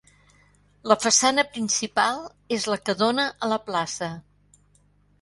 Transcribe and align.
La 0.91 0.97
façana 1.03 1.43
principal 1.51 2.19
és 2.59 2.67
la 2.75 2.81
que 2.89 2.99
dóna 3.05 3.31
a 3.49 3.55
la 3.55 3.63
Plaça. 3.71 4.15